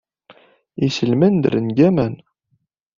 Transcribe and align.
Iselman 0.85 1.35
ddren 1.37 1.67
deg 1.69 1.77
waman. 1.83 2.13